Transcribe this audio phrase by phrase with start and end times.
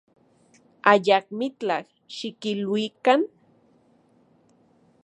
[0.91, 3.21] Ayakmitlaj xikiluikan.